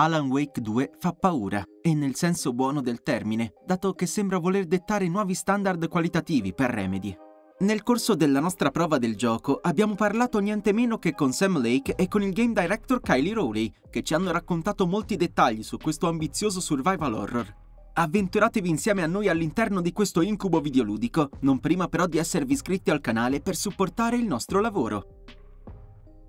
Alan 0.00 0.28
Wake 0.28 0.60
2 0.60 0.92
fa 1.00 1.12
paura, 1.12 1.60
e 1.82 1.92
nel 1.92 2.14
senso 2.14 2.52
buono 2.52 2.80
del 2.80 3.02
termine, 3.02 3.54
dato 3.66 3.94
che 3.94 4.06
sembra 4.06 4.38
voler 4.38 4.66
dettare 4.66 5.08
nuovi 5.08 5.34
standard 5.34 5.88
qualitativi 5.88 6.54
per 6.54 6.70
Remedy. 6.70 7.16
Nel 7.60 7.82
corso 7.82 8.14
della 8.14 8.38
nostra 8.38 8.70
prova 8.70 8.98
del 8.98 9.16
gioco 9.16 9.58
abbiamo 9.60 9.96
parlato 9.96 10.38
niente 10.38 10.72
meno 10.72 10.98
che 10.98 11.14
con 11.16 11.32
Sam 11.32 11.60
Lake 11.60 11.96
e 11.96 12.06
con 12.06 12.22
il 12.22 12.32
game 12.32 12.52
director 12.52 13.00
Kylie 13.00 13.34
Rowley, 13.34 13.72
che 13.90 14.04
ci 14.04 14.14
hanno 14.14 14.30
raccontato 14.30 14.86
molti 14.86 15.16
dettagli 15.16 15.64
su 15.64 15.78
questo 15.78 16.06
ambizioso 16.06 16.60
survival 16.60 17.14
horror. 17.14 17.56
Avventuratevi 17.94 18.68
insieme 18.68 19.02
a 19.02 19.08
noi 19.08 19.28
all'interno 19.28 19.80
di 19.80 19.90
questo 19.90 20.20
incubo 20.20 20.60
videoludico, 20.60 21.30
non 21.40 21.58
prima 21.58 21.88
però 21.88 22.06
di 22.06 22.18
esservi 22.18 22.52
iscritti 22.52 22.92
al 22.92 23.00
canale 23.00 23.40
per 23.40 23.56
supportare 23.56 24.16
il 24.16 24.26
nostro 24.26 24.60
lavoro. 24.60 25.24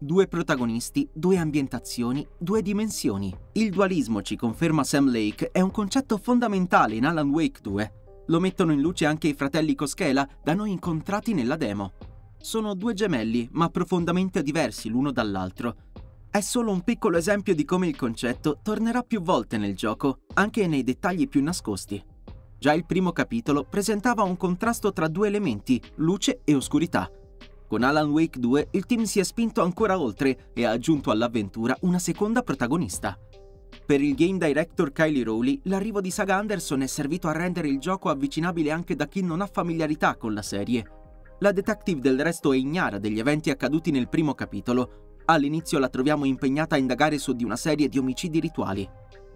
Due 0.01 0.27
protagonisti, 0.27 1.09
due 1.11 1.37
ambientazioni, 1.37 2.25
due 2.37 2.61
dimensioni. 2.61 3.35
Il 3.51 3.69
dualismo, 3.69 4.21
ci 4.21 4.37
conferma 4.37 4.85
Sam 4.85 5.11
Lake, 5.11 5.49
è 5.51 5.59
un 5.59 5.71
concetto 5.71 6.17
fondamentale 6.17 6.95
in 6.95 7.05
Alan 7.05 7.29
Wake 7.29 7.59
2. 7.61 7.93
Lo 8.27 8.39
mettono 8.39 8.71
in 8.71 8.79
luce 8.79 9.05
anche 9.05 9.27
i 9.27 9.33
fratelli 9.33 9.75
Koskela, 9.75 10.25
da 10.41 10.53
noi 10.53 10.71
incontrati 10.71 11.33
nella 11.33 11.57
demo. 11.57 11.91
Sono 12.39 12.75
due 12.75 12.93
gemelli, 12.93 13.49
ma 13.51 13.67
profondamente 13.67 14.41
diversi 14.41 14.87
l'uno 14.87 15.11
dall'altro. 15.11 15.75
È 16.29 16.39
solo 16.39 16.71
un 16.71 16.81
piccolo 16.83 17.17
esempio 17.17 17.53
di 17.53 17.65
come 17.65 17.87
il 17.87 17.97
concetto 17.97 18.59
tornerà 18.63 19.01
più 19.01 19.21
volte 19.21 19.57
nel 19.57 19.75
gioco, 19.75 20.19
anche 20.35 20.65
nei 20.65 20.83
dettagli 20.83 21.27
più 21.27 21.43
nascosti. 21.43 22.01
Già 22.57 22.71
il 22.71 22.85
primo 22.85 23.11
capitolo 23.11 23.65
presentava 23.65 24.23
un 24.23 24.37
contrasto 24.37 24.93
tra 24.93 25.09
due 25.09 25.27
elementi, 25.27 25.81
luce 25.95 26.39
e 26.45 26.55
oscurità, 26.55 27.11
con 27.69 27.83
Alan 27.83 28.09
Wake 28.09 28.39
2 28.39 28.69
il 28.71 28.87
team 28.87 29.03
si 29.03 29.19
è 29.19 29.23
spinto 29.23 29.61
ancora 29.61 29.99
oltre 29.99 30.49
e 30.53 30.65
ha 30.65 30.71
aggiunto 30.71 31.11
all'avventura 31.11 31.77
una 31.81 31.99
seconda 31.99 32.41
protagonista. 32.41 33.15
Per 33.85 34.01
il 34.01 34.15
game 34.15 34.39
director 34.39 34.91
Kylie 34.91 35.23
Rowley, 35.23 35.59
l'arrivo 35.65 36.01
di 36.01 36.09
Saga 36.09 36.35
Anderson 36.35 36.81
è 36.81 36.87
servito 36.87 37.27
a 37.27 37.31
rendere 37.31 37.67
il 37.67 37.77
gioco 37.77 38.09
avvicinabile 38.09 38.71
anche 38.71 38.95
da 38.95 39.07
chi 39.07 39.21
non 39.21 39.41
ha 39.41 39.45
familiarità 39.45 40.15
con 40.15 40.33
la 40.33 40.41
serie. 40.41 40.83
La 41.41 41.51
detective 41.51 41.99
del 42.01 42.19
resto 42.19 42.53
è 42.53 42.57
ignara 42.57 42.97
degli 42.97 43.19
eventi 43.19 43.51
accaduti 43.51 43.91
nel 43.91 44.09
primo 44.09 44.33
capitolo. 44.33 45.17
All'inizio 45.25 45.77
la 45.77 45.89
troviamo 45.89 46.25
impegnata 46.25 46.73
a 46.73 46.79
indagare 46.79 47.19
su 47.19 47.33
di 47.33 47.43
una 47.43 47.55
serie 47.55 47.87
di 47.87 47.99
omicidi 47.99 48.39
rituali. 48.39 48.89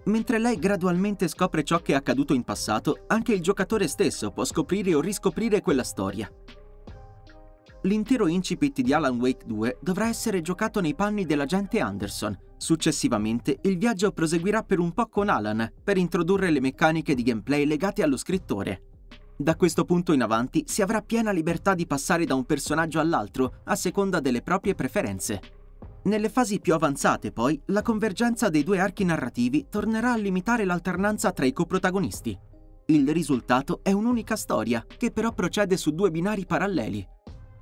Mentre 0.06 0.40
lei 0.40 0.58
gradualmente 0.58 1.28
scopre 1.28 1.62
ciò 1.62 1.78
che 1.78 1.92
è 1.92 1.96
accaduto 1.96 2.34
in 2.34 2.42
passato, 2.42 3.04
anche 3.06 3.32
il 3.32 3.40
giocatore 3.40 3.86
stesso 3.86 4.32
può 4.32 4.44
scoprire 4.44 4.92
o 4.92 5.00
riscoprire 5.00 5.60
quella 5.60 5.84
storia. 5.84 6.28
L'intero 7.84 8.28
incipit 8.28 8.80
di 8.80 8.94
Alan 8.94 9.18
Wake 9.20 9.44
2 9.44 9.76
dovrà 9.82 10.08
essere 10.08 10.40
giocato 10.40 10.80
nei 10.80 10.94
panni 10.94 11.26
dell'agente 11.26 11.80
Anderson. 11.80 12.34
Successivamente, 12.56 13.58
il 13.60 13.76
viaggio 13.76 14.10
proseguirà 14.10 14.62
per 14.62 14.78
un 14.78 14.92
po' 14.92 15.06
con 15.08 15.28
Alan, 15.28 15.70
per 15.84 15.98
introdurre 15.98 16.48
le 16.48 16.60
meccaniche 16.60 17.14
di 17.14 17.22
gameplay 17.22 17.66
legate 17.66 18.02
allo 18.02 18.16
scrittore. 18.16 18.84
Da 19.36 19.54
questo 19.56 19.84
punto 19.84 20.14
in 20.14 20.22
avanti 20.22 20.64
si 20.66 20.80
avrà 20.80 21.02
piena 21.02 21.30
libertà 21.30 21.74
di 21.74 21.86
passare 21.86 22.24
da 22.24 22.34
un 22.34 22.44
personaggio 22.44 23.00
all'altro, 23.00 23.56
a 23.64 23.76
seconda 23.76 24.18
delle 24.18 24.40
proprie 24.40 24.74
preferenze. 24.74 25.40
Nelle 26.04 26.30
fasi 26.30 26.60
più 26.60 26.72
avanzate, 26.72 27.32
poi, 27.32 27.60
la 27.66 27.82
convergenza 27.82 28.48
dei 28.48 28.62
due 28.62 28.80
archi 28.80 29.04
narrativi 29.04 29.66
tornerà 29.68 30.12
a 30.12 30.16
limitare 30.16 30.64
l'alternanza 30.64 31.32
tra 31.32 31.44
i 31.44 31.52
coprotagonisti. 31.52 32.38
Il 32.86 33.10
risultato 33.10 33.80
è 33.82 33.92
un'unica 33.92 34.36
storia, 34.36 34.82
che 34.86 35.10
però 35.10 35.32
procede 35.32 35.76
su 35.76 35.90
due 35.90 36.10
binari 36.10 36.46
paralleli, 36.46 37.06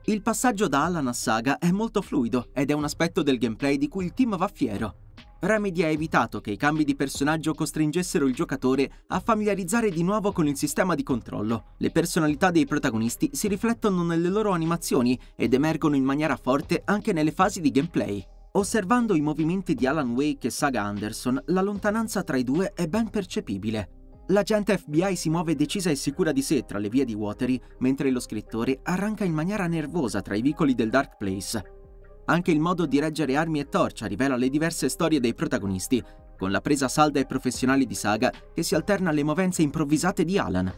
il 0.06 0.20
passaggio 0.20 0.66
da 0.66 0.84
Alan 0.84 1.06
a 1.06 1.12
Saga 1.12 1.58
è 1.58 1.70
molto 1.70 2.02
fluido 2.02 2.48
ed 2.52 2.70
è 2.70 2.74
un 2.74 2.82
aspetto 2.82 3.22
del 3.22 3.38
gameplay 3.38 3.78
di 3.78 3.86
cui 3.86 4.04
il 4.04 4.14
team 4.14 4.36
va 4.36 4.48
fiero. 4.52 4.96
Remedy 5.38 5.84
ha 5.84 5.88
evitato 5.88 6.40
che 6.40 6.50
i 6.50 6.56
cambi 6.56 6.84
di 6.84 6.96
personaggio 6.96 7.54
costringessero 7.54 8.26
il 8.26 8.34
giocatore 8.34 9.04
a 9.08 9.20
familiarizzare 9.20 9.90
di 9.90 10.02
nuovo 10.02 10.32
con 10.32 10.48
il 10.48 10.56
sistema 10.56 10.96
di 10.96 11.04
controllo. 11.04 11.74
Le 11.78 11.90
personalità 11.90 12.50
dei 12.50 12.66
protagonisti 12.66 13.30
si 13.32 13.46
riflettono 13.46 14.02
nelle 14.02 14.28
loro 14.28 14.50
animazioni 14.50 15.18
ed 15.36 15.54
emergono 15.54 15.94
in 15.94 16.04
maniera 16.04 16.36
forte 16.36 16.82
anche 16.84 17.12
nelle 17.12 17.32
fasi 17.32 17.60
di 17.60 17.70
gameplay. 17.70 18.24
Osservando 18.52 19.14
i 19.14 19.20
movimenti 19.20 19.74
di 19.74 19.86
Alan 19.86 20.10
Wake 20.10 20.48
e 20.48 20.50
Saga 20.50 20.82
Anderson, 20.82 21.40
la 21.46 21.62
lontananza 21.62 22.22
tra 22.22 22.36
i 22.36 22.44
due 22.44 22.72
è 22.74 22.86
ben 22.86 23.08
percepibile. 23.08 24.01
L'agente 24.28 24.78
FBI 24.78 25.16
si 25.16 25.28
muove 25.30 25.56
decisa 25.56 25.90
e 25.90 25.96
sicura 25.96 26.30
di 26.30 26.42
sé 26.42 26.64
tra 26.64 26.78
le 26.78 26.88
vie 26.88 27.04
di 27.04 27.12
Watery, 27.12 27.60
mentre 27.78 28.10
lo 28.10 28.20
scrittore 28.20 28.78
arranca 28.84 29.24
in 29.24 29.32
maniera 29.32 29.66
nervosa 29.66 30.22
tra 30.22 30.36
i 30.36 30.42
vicoli 30.42 30.74
del 30.74 30.90
Dark 30.90 31.16
Place. 31.16 31.80
Anche 32.26 32.52
il 32.52 32.60
modo 32.60 32.86
di 32.86 33.00
reggere 33.00 33.36
armi 33.36 33.58
e 33.58 33.68
torcia 33.68 34.06
rivela 34.06 34.36
le 34.36 34.48
diverse 34.48 34.88
storie 34.88 35.18
dei 35.18 35.34
protagonisti, 35.34 36.02
con 36.38 36.52
la 36.52 36.60
presa 36.60 36.86
salda 36.86 37.18
e 37.18 37.26
professionale 37.26 37.84
di 37.84 37.94
Saga 37.94 38.32
che 38.54 38.62
si 38.62 38.76
alterna 38.76 39.10
alle 39.10 39.24
movenze 39.24 39.62
improvvisate 39.62 40.24
di 40.24 40.38
Alan. 40.38 40.72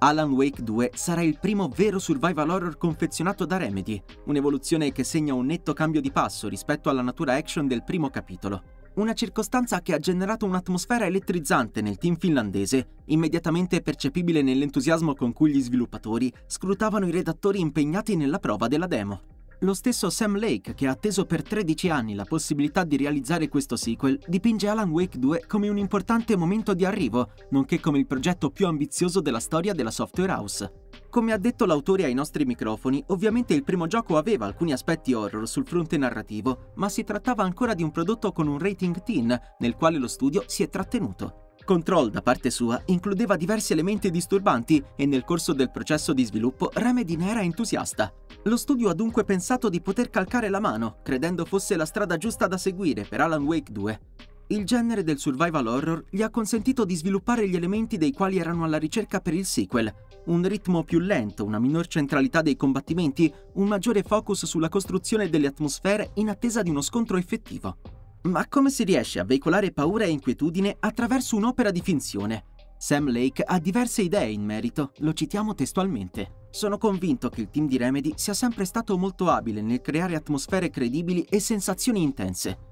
Alan 0.00 0.30
Wake 0.30 0.62
2 0.62 0.92
sarà 0.94 1.22
il 1.22 1.38
primo 1.38 1.68
vero 1.68 1.98
survival 1.98 2.48
horror 2.48 2.78
confezionato 2.78 3.44
da 3.44 3.58
Remedy, 3.58 4.00
un'evoluzione 4.26 4.92
che 4.92 5.04
segna 5.04 5.34
un 5.34 5.46
netto 5.46 5.72
cambio 5.72 6.00
di 6.00 6.12
passo 6.12 6.48
rispetto 6.48 6.88
alla 6.88 7.02
natura 7.02 7.34
action 7.34 7.66
del 7.66 7.84
primo 7.84 8.08
capitolo. 8.08 8.62
Una 8.98 9.12
circostanza 9.12 9.80
che 9.80 9.94
ha 9.94 9.98
generato 9.98 10.44
un'atmosfera 10.44 11.06
elettrizzante 11.06 11.80
nel 11.82 11.98
team 11.98 12.16
finlandese, 12.16 12.94
immediatamente 13.04 13.80
percepibile 13.80 14.42
nell'entusiasmo 14.42 15.14
con 15.14 15.32
cui 15.32 15.52
gli 15.52 15.62
sviluppatori 15.62 16.32
scrutavano 16.48 17.06
i 17.06 17.12
redattori 17.12 17.60
impegnati 17.60 18.16
nella 18.16 18.40
prova 18.40 18.66
della 18.66 18.88
demo. 18.88 19.37
Lo 19.62 19.74
stesso 19.74 20.08
Sam 20.08 20.38
Lake, 20.38 20.74
che 20.74 20.86
ha 20.86 20.92
atteso 20.92 21.24
per 21.24 21.42
13 21.42 21.90
anni 21.90 22.14
la 22.14 22.24
possibilità 22.24 22.84
di 22.84 22.96
realizzare 22.96 23.48
questo 23.48 23.74
sequel, 23.74 24.16
dipinge 24.28 24.68
Alan 24.68 24.88
Wake 24.90 25.18
2 25.18 25.46
come 25.48 25.68
un 25.68 25.78
importante 25.78 26.36
momento 26.36 26.74
di 26.74 26.84
arrivo, 26.84 27.30
nonché 27.50 27.80
come 27.80 27.98
il 27.98 28.06
progetto 28.06 28.50
più 28.50 28.68
ambizioso 28.68 29.20
della 29.20 29.40
storia 29.40 29.74
della 29.74 29.90
software 29.90 30.30
house. 30.30 30.72
Come 31.10 31.32
ha 31.32 31.38
detto 31.38 31.66
l'autore 31.66 32.04
ai 32.04 32.14
nostri 32.14 32.44
microfoni, 32.44 33.02
ovviamente 33.08 33.52
il 33.52 33.64
primo 33.64 33.88
gioco 33.88 34.16
aveva 34.16 34.46
alcuni 34.46 34.72
aspetti 34.72 35.12
horror 35.12 35.48
sul 35.48 35.66
fronte 35.66 35.96
narrativo, 35.96 36.70
ma 36.76 36.88
si 36.88 37.02
trattava 37.02 37.42
ancora 37.42 37.74
di 37.74 37.82
un 37.82 37.90
prodotto 37.90 38.30
con 38.30 38.46
un 38.46 38.60
rating 38.60 39.02
teen, 39.02 39.36
nel 39.58 39.74
quale 39.74 39.98
lo 39.98 40.06
studio 40.06 40.44
si 40.46 40.62
è 40.62 40.68
trattenuto. 40.68 41.47
Control, 41.68 42.08
da 42.08 42.22
parte 42.22 42.48
sua, 42.48 42.80
includeva 42.86 43.36
diversi 43.36 43.74
elementi 43.74 44.10
disturbanti 44.10 44.82
e 44.96 45.04
nel 45.04 45.24
corso 45.24 45.52
del 45.52 45.70
processo 45.70 46.14
di 46.14 46.24
sviluppo 46.24 46.70
Remedy 46.72 47.14
ne 47.14 47.28
era 47.28 47.42
entusiasta. 47.42 48.10
Lo 48.44 48.56
studio 48.56 48.88
ha 48.88 48.94
dunque 48.94 49.24
pensato 49.24 49.68
di 49.68 49.82
poter 49.82 50.08
calcare 50.08 50.48
la 50.48 50.60
mano, 50.60 51.00
credendo 51.02 51.44
fosse 51.44 51.76
la 51.76 51.84
strada 51.84 52.16
giusta 52.16 52.46
da 52.46 52.56
seguire 52.56 53.04
per 53.04 53.20
Alan 53.20 53.44
Wake 53.44 53.70
2. 53.70 54.00
Il 54.46 54.64
genere 54.64 55.02
del 55.02 55.18
survival 55.18 55.66
horror 55.66 56.04
gli 56.08 56.22
ha 56.22 56.30
consentito 56.30 56.86
di 56.86 56.96
sviluppare 56.96 57.46
gli 57.46 57.56
elementi 57.56 57.98
dei 57.98 58.12
quali 58.12 58.38
erano 58.38 58.64
alla 58.64 58.78
ricerca 58.78 59.20
per 59.20 59.34
il 59.34 59.44
sequel. 59.44 59.92
Un 60.24 60.48
ritmo 60.48 60.84
più 60.84 61.00
lento, 61.00 61.44
una 61.44 61.58
minor 61.58 61.86
centralità 61.86 62.40
dei 62.40 62.56
combattimenti, 62.56 63.30
un 63.56 63.68
maggiore 63.68 64.02
focus 64.02 64.46
sulla 64.46 64.70
costruzione 64.70 65.28
delle 65.28 65.48
atmosfere 65.48 66.12
in 66.14 66.30
attesa 66.30 66.62
di 66.62 66.70
uno 66.70 66.80
scontro 66.80 67.18
effettivo. 67.18 67.76
Ma 68.22 68.46
come 68.48 68.70
si 68.70 68.84
riesce 68.84 69.20
a 69.20 69.24
veicolare 69.24 69.72
paura 69.72 70.04
e 70.04 70.10
inquietudine 70.10 70.76
attraverso 70.78 71.36
un'opera 71.36 71.70
di 71.70 71.80
finzione? 71.80 72.44
Sam 72.76 73.10
Lake 73.10 73.42
ha 73.42 73.58
diverse 73.58 74.02
idee 74.02 74.30
in 74.30 74.44
merito, 74.44 74.92
lo 74.98 75.12
citiamo 75.12 75.54
testualmente. 75.54 76.46
Sono 76.50 76.78
convinto 76.78 77.28
che 77.28 77.40
il 77.40 77.50
team 77.50 77.66
di 77.66 77.76
Remedy 77.76 78.12
sia 78.16 78.34
sempre 78.34 78.64
stato 78.64 78.96
molto 78.96 79.28
abile 79.28 79.60
nel 79.62 79.80
creare 79.80 80.14
atmosfere 80.14 80.70
credibili 80.70 81.22
e 81.22 81.40
sensazioni 81.40 82.02
intense 82.02 82.66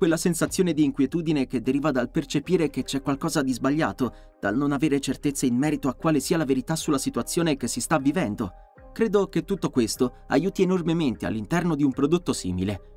quella 0.00 0.16
sensazione 0.16 0.72
di 0.72 0.82
inquietudine 0.82 1.46
che 1.46 1.60
deriva 1.60 1.90
dal 1.90 2.10
percepire 2.10 2.70
che 2.70 2.84
c'è 2.84 3.02
qualcosa 3.02 3.42
di 3.42 3.52
sbagliato, 3.52 4.14
dal 4.40 4.56
non 4.56 4.72
avere 4.72 4.98
certezze 4.98 5.44
in 5.44 5.54
merito 5.54 5.88
a 5.88 5.94
quale 5.94 6.20
sia 6.20 6.38
la 6.38 6.46
verità 6.46 6.74
sulla 6.74 6.96
situazione 6.96 7.58
che 7.58 7.68
si 7.68 7.82
sta 7.82 7.98
vivendo. 7.98 8.50
Credo 8.94 9.28
che 9.28 9.44
tutto 9.44 9.68
questo 9.68 10.24
aiuti 10.28 10.62
enormemente 10.62 11.26
all'interno 11.26 11.74
di 11.74 11.84
un 11.84 11.92
prodotto 11.92 12.32
simile. 12.32 12.89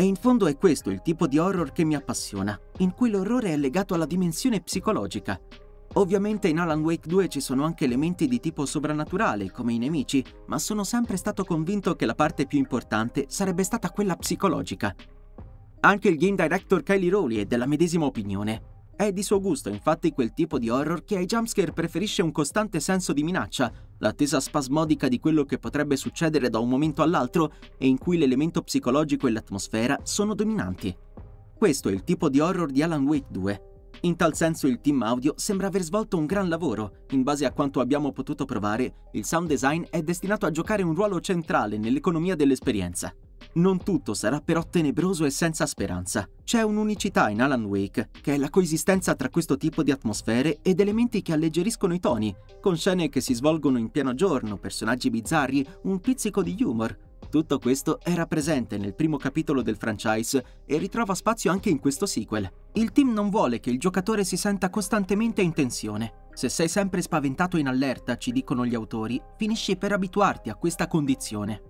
E 0.00 0.04
in 0.04 0.16
fondo 0.16 0.46
è 0.46 0.56
questo 0.56 0.88
il 0.88 1.02
tipo 1.02 1.26
di 1.26 1.36
horror 1.36 1.72
che 1.72 1.84
mi 1.84 1.94
appassiona, 1.94 2.58
in 2.78 2.94
cui 2.94 3.10
l'orrore 3.10 3.52
è 3.52 3.56
legato 3.58 3.92
alla 3.92 4.06
dimensione 4.06 4.62
psicologica. 4.62 5.38
Ovviamente 5.96 6.48
in 6.48 6.58
Alan 6.58 6.80
Wake 6.80 7.06
2 7.06 7.28
ci 7.28 7.40
sono 7.40 7.66
anche 7.66 7.84
elementi 7.84 8.26
di 8.26 8.40
tipo 8.40 8.64
soprannaturale, 8.64 9.50
come 9.50 9.74
i 9.74 9.78
nemici, 9.78 10.24
ma 10.46 10.58
sono 10.58 10.84
sempre 10.84 11.18
stato 11.18 11.44
convinto 11.44 11.96
che 11.96 12.06
la 12.06 12.14
parte 12.14 12.46
più 12.46 12.56
importante 12.56 13.26
sarebbe 13.28 13.62
stata 13.62 13.90
quella 13.90 14.16
psicologica. 14.16 14.94
Anche 15.80 16.08
il 16.08 16.16
game 16.16 16.34
director 16.34 16.82
Kylie 16.82 17.10
Rowley 17.10 17.36
è 17.36 17.44
della 17.44 17.66
medesima 17.66 18.06
opinione. 18.06 18.69
È 19.00 19.12
di 19.12 19.22
suo 19.22 19.40
gusto 19.40 19.70
infatti 19.70 20.12
quel 20.12 20.34
tipo 20.34 20.58
di 20.58 20.68
horror 20.68 21.04
che 21.04 21.16
ai 21.16 21.24
jumpscare 21.24 21.72
preferisce 21.72 22.20
un 22.20 22.32
costante 22.32 22.80
senso 22.80 23.14
di 23.14 23.22
minaccia, 23.22 23.72
l'attesa 23.96 24.40
spasmodica 24.40 25.08
di 25.08 25.18
quello 25.18 25.44
che 25.44 25.58
potrebbe 25.58 25.96
succedere 25.96 26.50
da 26.50 26.58
un 26.58 26.68
momento 26.68 27.00
all'altro 27.00 27.50
e 27.78 27.86
in 27.86 27.96
cui 27.96 28.18
l'elemento 28.18 28.60
psicologico 28.60 29.26
e 29.26 29.30
l'atmosfera 29.30 30.00
sono 30.02 30.34
dominanti. 30.34 30.94
Questo 31.56 31.88
è 31.88 31.92
il 31.92 32.04
tipo 32.04 32.28
di 32.28 32.40
horror 32.40 32.70
di 32.70 32.82
Alan 32.82 33.06
Wake 33.06 33.28
2. 33.30 33.62
In 34.02 34.16
tal 34.16 34.34
senso 34.34 34.66
il 34.66 34.82
team 34.82 35.00
audio 35.00 35.32
sembra 35.34 35.68
aver 35.68 35.80
svolto 35.80 36.18
un 36.18 36.26
gran 36.26 36.50
lavoro. 36.50 37.06
In 37.12 37.22
base 37.22 37.46
a 37.46 37.52
quanto 37.52 37.80
abbiamo 37.80 38.12
potuto 38.12 38.44
provare, 38.44 39.08
il 39.12 39.24
sound 39.24 39.48
design 39.48 39.82
è 39.88 40.02
destinato 40.02 40.44
a 40.44 40.50
giocare 40.50 40.82
un 40.82 40.94
ruolo 40.94 41.20
centrale 41.20 41.78
nell'economia 41.78 42.36
dell'esperienza. 42.36 43.14
Non 43.52 43.82
tutto 43.82 44.14
sarà 44.14 44.40
però 44.40 44.64
tenebroso 44.64 45.24
e 45.24 45.30
senza 45.30 45.66
speranza. 45.66 46.28
C'è 46.44 46.62
un'unicità 46.62 47.30
in 47.30 47.42
Alan 47.42 47.64
Wake, 47.64 48.10
che 48.20 48.34
è 48.34 48.36
la 48.36 48.48
coesistenza 48.48 49.16
tra 49.16 49.28
questo 49.28 49.56
tipo 49.56 49.82
di 49.82 49.90
atmosfere 49.90 50.60
ed 50.62 50.78
elementi 50.78 51.20
che 51.20 51.32
alleggeriscono 51.32 51.92
i 51.92 51.98
toni, 51.98 52.34
con 52.60 52.76
scene 52.76 53.08
che 53.08 53.20
si 53.20 53.34
svolgono 53.34 53.78
in 53.78 53.90
pieno 53.90 54.14
giorno, 54.14 54.56
personaggi 54.56 55.10
bizzarri, 55.10 55.66
un 55.82 55.98
pizzico 55.98 56.42
di 56.42 56.56
humor. 56.62 56.96
Tutto 57.28 57.58
questo 57.58 58.00
era 58.02 58.26
presente 58.26 58.78
nel 58.78 58.94
primo 58.94 59.16
capitolo 59.16 59.62
del 59.62 59.76
franchise 59.76 60.44
e 60.64 60.78
ritrova 60.78 61.14
spazio 61.14 61.50
anche 61.50 61.70
in 61.70 61.80
questo 61.80 62.06
sequel. 62.06 62.48
Il 62.74 62.92
team 62.92 63.12
non 63.12 63.30
vuole 63.30 63.58
che 63.58 63.70
il 63.70 63.78
giocatore 63.78 64.24
si 64.24 64.36
senta 64.36 64.70
costantemente 64.70 65.42
in 65.42 65.52
tensione. 65.52 66.28
Se 66.32 66.48
sei 66.48 66.68
sempre 66.68 67.02
spaventato 67.02 67.56
e 67.56 67.60
in 67.60 67.68
allerta, 67.68 68.16
ci 68.16 68.30
dicono 68.30 68.64
gli 68.64 68.74
autori, 68.74 69.20
finisci 69.36 69.76
per 69.76 69.92
abituarti 69.92 70.50
a 70.50 70.54
questa 70.54 70.86
condizione. 70.86 71.69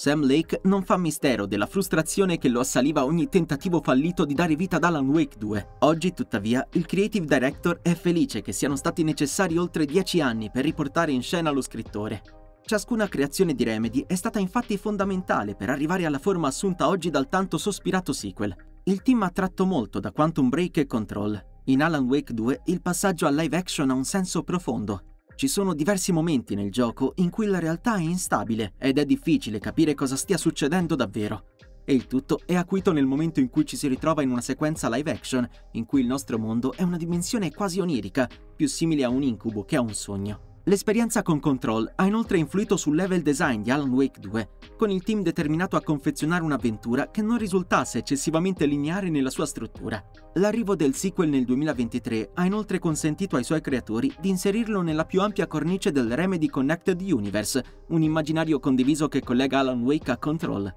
Sam 0.00 0.26
Lake 0.26 0.62
non 0.62 0.82
fa 0.82 0.96
mistero 0.96 1.44
della 1.44 1.66
frustrazione 1.66 2.38
che 2.38 2.48
lo 2.48 2.60
assaliva 2.60 3.04
ogni 3.04 3.28
tentativo 3.28 3.82
fallito 3.82 4.24
di 4.24 4.32
dare 4.32 4.56
vita 4.56 4.76
ad 4.76 4.84
Alan 4.84 5.06
Wake 5.06 5.36
2. 5.36 5.76
Oggi, 5.80 6.14
tuttavia, 6.14 6.66
il 6.72 6.86
creative 6.86 7.26
director 7.26 7.80
è 7.82 7.92
felice 7.94 8.40
che 8.40 8.52
siano 8.52 8.76
stati 8.76 9.02
necessari 9.02 9.58
oltre 9.58 9.84
dieci 9.84 10.22
anni 10.22 10.50
per 10.50 10.64
riportare 10.64 11.12
in 11.12 11.20
scena 11.20 11.50
lo 11.50 11.60
scrittore. 11.60 12.22
Ciascuna 12.64 13.08
creazione 13.08 13.52
di 13.52 13.62
Remedy 13.62 14.02
è 14.06 14.14
stata 14.14 14.38
infatti 14.38 14.78
fondamentale 14.78 15.54
per 15.54 15.68
arrivare 15.68 16.06
alla 16.06 16.18
forma 16.18 16.48
assunta 16.48 16.88
oggi 16.88 17.10
dal 17.10 17.28
tanto 17.28 17.58
sospirato 17.58 18.14
sequel. 18.14 18.56
Il 18.84 19.02
team 19.02 19.22
ha 19.22 19.28
tratto 19.28 19.66
molto 19.66 20.00
da 20.00 20.12
Quantum 20.12 20.48
Break 20.48 20.78
e 20.78 20.86
Control, 20.86 21.38
in 21.64 21.82
Alan 21.82 22.06
Wake 22.06 22.32
2 22.32 22.62
il 22.64 22.80
passaggio 22.80 23.26
a 23.26 23.30
live 23.30 23.54
action 23.54 23.90
ha 23.90 23.94
un 23.94 24.04
senso 24.04 24.42
profondo. 24.44 25.09
Ci 25.40 25.48
sono 25.48 25.72
diversi 25.72 26.12
momenti 26.12 26.54
nel 26.54 26.70
gioco 26.70 27.14
in 27.14 27.30
cui 27.30 27.46
la 27.46 27.58
realtà 27.58 27.96
è 27.96 28.02
instabile 28.02 28.74
ed 28.76 28.98
è 28.98 29.06
difficile 29.06 29.58
capire 29.58 29.94
cosa 29.94 30.14
stia 30.14 30.36
succedendo 30.36 30.94
davvero. 30.94 31.52
E 31.82 31.94
il 31.94 32.06
tutto 32.06 32.40
è 32.44 32.56
acuito 32.56 32.92
nel 32.92 33.06
momento 33.06 33.40
in 33.40 33.48
cui 33.48 33.64
ci 33.64 33.78
si 33.78 33.88
ritrova 33.88 34.20
in 34.20 34.30
una 34.30 34.42
sequenza 34.42 34.94
live 34.94 35.10
action 35.10 35.48
in 35.72 35.86
cui 35.86 36.02
il 36.02 36.06
nostro 36.06 36.38
mondo 36.38 36.74
è 36.74 36.82
una 36.82 36.98
dimensione 36.98 37.54
quasi 37.54 37.80
onirica, 37.80 38.28
più 38.54 38.68
simile 38.68 39.02
a 39.02 39.08
un 39.08 39.22
incubo 39.22 39.64
che 39.64 39.76
a 39.76 39.80
un 39.80 39.94
sogno. 39.94 40.49
L'esperienza 40.70 41.22
con 41.22 41.40
Control 41.40 41.90
ha 41.96 42.06
inoltre 42.06 42.38
influito 42.38 42.76
sul 42.76 42.94
level 42.94 43.22
design 43.22 43.60
di 43.60 43.72
Alan 43.72 43.90
Wake 43.90 44.20
2, 44.20 44.48
con 44.76 44.88
il 44.88 45.02
team 45.02 45.20
determinato 45.20 45.74
a 45.74 45.82
confezionare 45.82 46.44
un'avventura 46.44 47.10
che 47.10 47.22
non 47.22 47.38
risultasse 47.38 47.98
eccessivamente 47.98 48.66
lineare 48.66 49.10
nella 49.10 49.30
sua 49.30 49.46
struttura. 49.46 50.00
L'arrivo 50.34 50.76
del 50.76 50.94
sequel 50.94 51.28
nel 51.28 51.44
2023 51.44 52.30
ha 52.34 52.44
inoltre 52.44 52.78
consentito 52.78 53.34
ai 53.34 53.42
suoi 53.42 53.60
creatori 53.60 54.14
di 54.20 54.28
inserirlo 54.28 54.80
nella 54.80 55.06
più 55.06 55.22
ampia 55.22 55.48
cornice 55.48 55.90
del 55.90 56.14
Remedy 56.14 56.46
Connected 56.46 57.00
Universe, 57.00 57.64
un 57.88 58.02
immaginario 58.02 58.60
condiviso 58.60 59.08
che 59.08 59.24
collega 59.24 59.58
Alan 59.58 59.82
Wake 59.82 60.12
a 60.12 60.18
Control. 60.18 60.72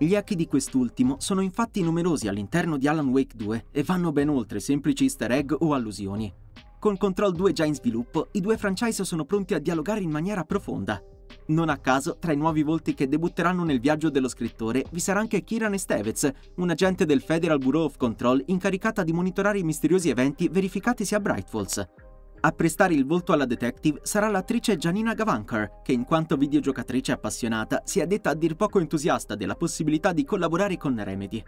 Gli 0.00 0.16
hacki 0.16 0.34
di 0.34 0.48
quest'ultimo 0.48 1.14
sono 1.20 1.42
infatti 1.42 1.80
numerosi 1.80 2.26
all'interno 2.26 2.76
di 2.76 2.88
Alan 2.88 3.06
Wake 3.06 3.36
2 3.36 3.66
e 3.70 3.84
vanno 3.84 4.10
ben 4.10 4.30
oltre 4.30 4.58
semplici 4.58 5.04
easter 5.04 5.30
egg 5.30 5.52
o 5.56 5.74
allusioni. 5.74 6.32
Con 6.78 6.96
Control 6.96 7.32
2 7.34 7.52
già 7.52 7.64
in 7.64 7.74
sviluppo, 7.74 8.28
i 8.32 8.40
due 8.40 8.56
franchise 8.56 9.04
sono 9.04 9.24
pronti 9.24 9.52
a 9.52 9.58
dialogare 9.58 10.00
in 10.00 10.10
maniera 10.10 10.44
profonda. 10.44 11.02
Non 11.46 11.70
a 11.70 11.78
caso, 11.78 12.18
tra 12.20 12.30
i 12.30 12.36
nuovi 12.36 12.62
volti 12.62 12.94
che 12.94 13.08
debutteranno 13.08 13.64
nel 13.64 13.80
viaggio 13.80 14.10
dello 14.10 14.28
scrittore, 14.28 14.84
vi 14.92 15.00
sarà 15.00 15.18
anche 15.18 15.42
Kiran 15.42 15.76
Stevez, 15.76 16.30
un 16.56 16.70
agente 16.70 17.04
del 17.04 17.20
Federal 17.20 17.58
Bureau 17.58 17.84
of 17.84 17.96
Control 17.96 18.40
incaricata 18.46 19.02
di 19.02 19.12
monitorare 19.12 19.58
i 19.58 19.64
misteriosi 19.64 20.08
eventi 20.08 20.48
verificatisi 20.48 21.16
a 21.16 21.20
Bright 21.20 21.48
Falls. 21.48 21.84
A 22.40 22.52
prestare 22.52 22.94
il 22.94 23.04
volto 23.04 23.32
alla 23.32 23.44
detective 23.44 23.98
sarà 24.04 24.28
l'attrice 24.28 24.76
Janina 24.76 25.14
Gavankar, 25.14 25.82
che 25.82 25.90
in 25.90 26.04
quanto 26.04 26.36
videogiocatrice 26.36 27.10
appassionata 27.10 27.82
si 27.84 27.98
è 27.98 28.06
detta 28.06 28.30
a 28.30 28.34
dir 28.34 28.54
poco 28.54 28.78
entusiasta 28.78 29.34
della 29.34 29.56
possibilità 29.56 30.12
di 30.12 30.24
collaborare 30.24 30.76
con 30.76 31.02
Remedy. 31.02 31.42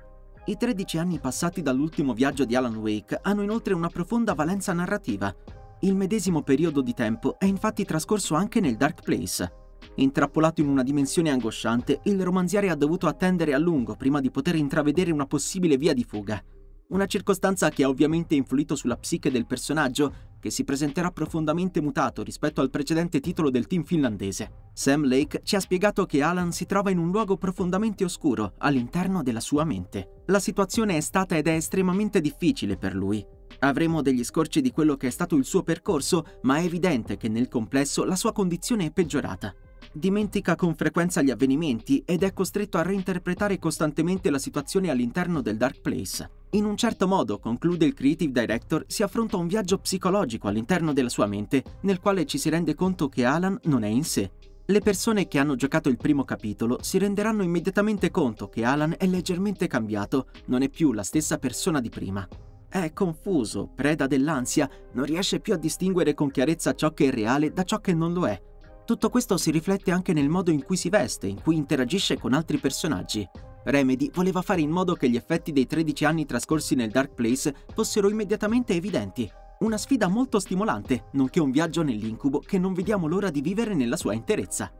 I 0.47 0.57
13 0.57 0.97
anni 0.97 1.19
passati 1.19 1.61
dall'ultimo 1.61 2.15
viaggio 2.15 2.47
di 2.47 2.57
Alan 2.57 2.77
Wake 2.77 3.19
hanno 3.21 3.43
inoltre 3.43 3.75
una 3.75 3.89
profonda 3.89 4.33
valenza 4.33 4.73
narrativa. 4.73 5.33
Il 5.81 5.95
medesimo 5.95 6.43
periodo 6.43 6.81
di 6.81 6.95
tempo 6.95 7.39
è 7.39 7.45
infatti 7.45 7.85
trascorso 7.85 8.35
anche 8.35 8.59
nel 8.59 8.77
Dark 8.77 9.03
Place. 9.03 9.53
Intrappolato 9.97 10.63
in 10.63 10.69
una 10.69 10.83
dimensione 10.83 11.31
angosciante, 11.31 12.01
il 12.05 12.23
romanziere 12.23 12.71
ha 12.71 12.75
dovuto 12.75 13.07
attendere 13.07 13.53
a 13.53 13.59
lungo 13.59 13.97
prima 13.97 14.21
di 14.21 14.31
poter 14.31 14.55
intravedere 14.55 15.11
una 15.11 15.27
possibile 15.27 15.77
via 15.77 15.93
di 15.93 16.05
fuga. 16.05 16.43
Una 16.89 17.07
circostanza 17.07 17.69
che 17.69 17.85
ha 17.85 17.89
ovviamente 17.89 18.35
influito 18.35 18.75
sulla 18.75 18.97
psiche 18.97 19.31
del 19.31 19.47
personaggio, 19.47 20.13
che 20.41 20.51
si 20.51 20.65
presenterà 20.65 21.13
profondamente 21.13 21.81
mutato 21.81 22.25
rispetto 22.25 22.61
al 22.61 22.71
precedente 22.71 23.21
titolo 23.21 23.51
del 23.51 23.69
team 23.69 23.85
finlandese. 23.85 24.69
Sam 24.73 25.07
Lake 25.07 25.43
ci 25.45 25.55
ha 25.55 25.61
spiegato 25.61 26.07
che 26.07 26.23
Alan 26.23 26.51
si 26.51 26.67
trova 26.67 26.91
in 26.91 26.99
un 26.99 27.11
luogo 27.11 27.37
profondamente 27.37 28.03
oscuro 28.03 28.55
all'interno 28.59 29.23
della 29.23 29.39
sua 29.39 29.65
mente. 29.65 30.23
La 30.27 30.41
situazione 30.41 30.97
è 30.97 31.01
stata 31.01 31.37
ed 31.37 31.47
è 31.47 31.53
estremamente 31.53 32.21
difficile 32.21 32.77
per 32.77 32.95
lui. 32.97 33.25
Avremo 33.61 34.01
degli 34.01 34.25
scorci 34.25 34.61
di 34.61 34.71
quello 34.71 34.97
che 34.97 35.09
è 35.09 35.11
stato 35.11 35.37
il 35.37 35.45
suo 35.45 35.63
percorso, 35.63 36.25
ma 36.43 36.57
è 36.57 36.65
evidente 36.65 37.17
che 37.17 37.29
nel 37.29 37.49
complesso 37.49 38.05
la 38.05 38.17
sua 38.17 38.33
condizione 38.33 38.87
è 38.87 38.91
peggiorata. 38.91 39.55
Dimentica 39.93 40.55
con 40.55 40.75
frequenza 40.75 41.21
gli 41.21 41.31
avvenimenti 41.31 42.03
ed 42.07 42.23
è 42.23 42.33
costretto 42.33 42.79
a 42.79 42.83
reinterpretare 42.83 43.59
costantemente 43.59 44.31
la 44.31 44.39
situazione 44.39 44.89
all'interno 44.89 45.43
del 45.43 45.57
Dark 45.57 45.81
Place. 45.81 46.40
In 46.53 46.65
un 46.65 46.77
certo 46.77 47.07
modo, 47.07 47.39
conclude 47.39 47.85
il 47.85 47.95
creative 47.95 48.33
director, 48.33 48.85
si 48.89 49.05
affronta 49.05 49.37
un 49.37 49.47
viaggio 49.47 49.79
psicologico 49.79 50.49
all'interno 50.49 50.93
della 50.93 51.09
sua 51.09 51.27
mente, 51.27 51.63
nel 51.83 52.01
quale 52.01 52.27
ci 52.27 52.39
si 52.39 52.49
rende 52.49 52.75
conto 52.75 53.09
che 53.09 53.25
Alan 53.25 53.57
non 53.65 53.85
è 53.85 53.89
in 53.89 54.03
sé. 54.03 54.33
Le 54.67 54.81
persone 54.81 55.29
che 55.29 55.39
hanno 55.39 55.55
giocato 55.55 55.89
il 55.89 55.97
primo 55.97 56.25
capitolo 56.25 56.79
si 56.81 56.99
renderanno 56.99 57.45
immediatamente 57.45 58.11
conto 58.11 58.49
che 58.49 58.65
Alan 58.65 58.97
è 58.99 59.07
leggermente 59.07 59.69
cambiato, 59.69 60.27
non 60.47 60.63
è 60.63 60.69
più 60.69 60.93
la 60.93 61.05
stessa 61.05 61.39
persona 61.39 61.81
di 61.81 61.89
prima. 61.89 62.27
È 62.69 62.93
confuso, 62.93 63.71
preda 63.73 64.09
dell'ansia, 64.09 64.69
non 64.95 65.05
riesce 65.05 65.39
più 65.39 65.55
a 65.55 65.57
distinguere 65.57 66.15
con 66.15 66.33
chiarezza 66.33 66.75
ciò 66.75 66.93
che 66.93 67.07
è 67.07 67.11
reale 67.13 67.53
da 67.53 67.63
ciò 67.63 67.79
che 67.79 67.95
non 67.95 68.13
lo 68.13 68.27
è. 68.27 68.41
Tutto 68.85 69.09
questo 69.09 69.37
si 69.37 69.53
riflette 69.53 69.93
anche 69.93 70.13
nel 70.13 70.29
modo 70.29 70.51
in 70.51 70.65
cui 70.65 70.77
si 70.77 70.89
veste, 70.89 71.29
in 71.29 71.41
cui 71.41 71.55
interagisce 71.55 72.19
con 72.19 72.33
altri 72.33 72.59
personaggi. 72.59 73.29
Remedy 73.65 74.11
voleva 74.13 74.43
fare 74.43 74.61
in 74.61 74.71
modo 74.71 74.95
che 74.95 75.09
gli 75.09 75.17
effetti 75.17 75.53
dei 75.53 75.67
13 75.67 76.05
anni 76.05 76.27
trascorsi 76.27 76.75
nel 76.75 76.91
Dark 76.91 77.15
Place 77.15 77.55
fossero 77.75 78.09
immediatamente 78.09 78.75
evidenti. 78.75 79.31
Una 79.61 79.77
sfida 79.77 80.09
molto 80.09 80.39
stimolante, 80.39 81.09
nonché 81.13 81.41
un 81.41 81.51
viaggio 81.51 81.83
nell'incubo 81.83 82.41
che 82.41 82.59
non 82.59 82.73
vediamo 82.73 83.07
l'ora 83.07 83.31
di 83.31 83.43
vivere 83.43 83.75
nella 83.75 83.97
sua 83.97 84.15
interezza. 84.15 84.73